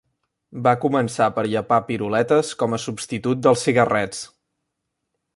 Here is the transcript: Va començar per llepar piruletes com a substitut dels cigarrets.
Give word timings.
Va 0.67 0.71
començar 0.85 1.27
per 1.35 1.43
llepar 1.51 1.77
piruletes 1.89 2.49
com 2.63 2.73
a 2.77 2.81
substitut 2.87 3.43
dels 3.49 3.67
cigarrets. 3.69 4.23